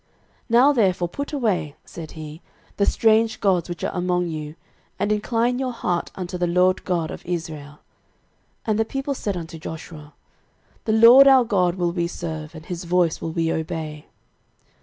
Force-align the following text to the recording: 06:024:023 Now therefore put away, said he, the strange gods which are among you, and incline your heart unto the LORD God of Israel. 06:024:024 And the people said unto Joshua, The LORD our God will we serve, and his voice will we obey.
06:024:023 0.01 0.09
Now 0.49 0.73
therefore 0.73 1.09
put 1.09 1.31
away, 1.31 1.75
said 1.85 2.11
he, 2.13 2.41
the 2.77 2.87
strange 2.87 3.39
gods 3.39 3.69
which 3.69 3.83
are 3.83 3.93
among 3.95 4.29
you, 4.29 4.55
and 4.97 5.11
incline 5.11 5.59
your 5.59 5.71
heart 5.71 6.09
unto 6.15 6.39
the 6.39 6.47
LORD 6.47 6.83
God 6.85 7.11
of 7.11 7.23
Israel. 7.23 7.73
06:024:024 8.65 8.65
And 8.65 8.79
the 8.79 8.85
people 8.85 9.13
said 9.13 9.37
unto 9.37 9.59
Joshua, 9.59 10.13
The 10.85 10.93
LORD 10.93 11.27
our 11.27 11.43
God 11.45 11.75
will 11.75 11.91
we 11.91 12.07
serve, 12.07 12.55
and 12.55 12.65
his 12.65 12.85
voice 12.85 13.21
will 13.21 13.31
we 13.31 13.53
obey. 13.53 14.07